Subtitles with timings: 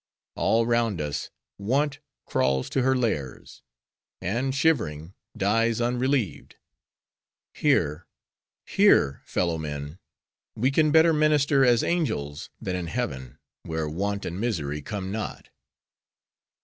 [0.33, 1.29] All round us,
[1.59, 3.61] Want crawls to her lairs;
[4.19, 6.55] and, shivering, dies unrelieved.
[7.53, 8.07] Here,
[8.65, 9.99] here, fellow men,
[10.55, 15.49] we can better minister as angels, than in heaven, where want and misery come not.